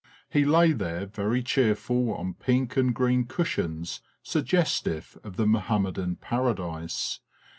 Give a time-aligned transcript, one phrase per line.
[0.31, 6.15] He lay there very cheerful on pink and green cushions sug gestive of the Mahommedan
[6.15, 7.19] Paradise.